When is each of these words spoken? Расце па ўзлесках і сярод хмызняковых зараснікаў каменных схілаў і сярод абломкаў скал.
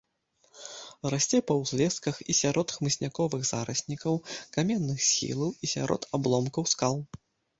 Расце 1.13 1.39
па 1.51 1.57
ўзлесках 1.57 2.15
і 2.33 2.35
сярод 2.37 2.67
хмызняковых 2.77 3.41
зараснікаў 3.51 4.15
каменных 4.57 4.97
схілаў 5.09 5.49
і 5.67 5.73
сярод 5.75 6.01
абломкаў 6.19 6.63
скал. 6.75 6.95